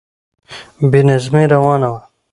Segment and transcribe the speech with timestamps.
[0.89, 2.01] بې نظمی روانه وه.